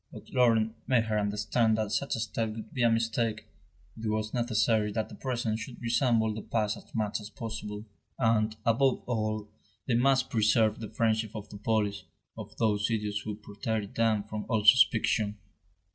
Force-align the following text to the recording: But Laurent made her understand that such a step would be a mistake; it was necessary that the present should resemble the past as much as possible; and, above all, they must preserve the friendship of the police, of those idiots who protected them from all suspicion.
But 0.11 0.31
Laurent 0.33 0.73
made 0.87 1.03
her 1.03 1.19
understand 1.19 1.77
that 1.77 1.91
such 1.91 2.15
a 2.15 2.19
step 2.19 2.55
would 2.55 2.73
be 2.73 2.81
a 2.81 2.89
mistake; 2.89 3.45
it 3.95 4.07
was 4.09 4.33
necessary 4.33 4.91
that 4.93 5.09
the 5.09 5.13
present 5.13 5.59
should 5.59 5.79
resemble 5.79 6.33
the 6.33 6.41
past 6.41 6.75
as 6.75 6.95
much 6.95 7.21
as 7.21 7.29
possible; 7.29 7.85
and, 8.17 8.55
above 8.65 9.03
all, 9.05 9.47
they 9.85 9.93
must 9.93 10.31
preserve 10.31 10.79
the 10.79 10.89
friendship 10.89 11.35
of 11.35 11.49
the 11.49 11.57
police, 11.59 12.05
of 12.35 12.57
those 12.57 12.89
idiots 12.89 13.19
who 13.19 13.35
protected 13.35 13.93
them 13.93 14.23
from 14.23 14.47
all 14.49 14.65
suspicion. 14.65 15.37